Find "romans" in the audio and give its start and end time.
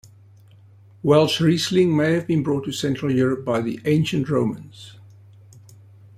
4.31-4.95